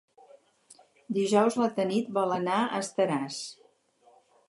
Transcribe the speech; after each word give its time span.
Dijous 1.17 1.59
na 1.61 1.69
Tanit 1.77 2.09
vol 2.19 2.35
anar 2.41 2.59
a 2.65 2.83
Estaràs. 2.87 3.43